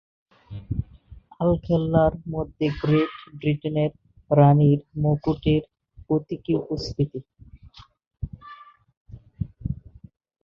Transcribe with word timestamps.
আলখাল্লার 1.39 2.13
মধ্যে 2.29 2.65
গ্রেট 2.81 3.11
ব্রিটেনের 3.33 3.91
রানীর 4.31 4.79
মুকুটের 4.95 5.61
প্রতীকী 6.05 6.51
উপস্থিতি। 6.61 7.19